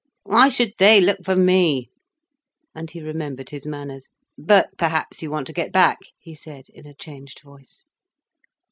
[0.23, 1.91] "Why should they look for me?"
[2.73, 4.09] And then he remembered his manners.
[4.35, 7.85] "But perhaps you want to get back," he said, in a changed voice.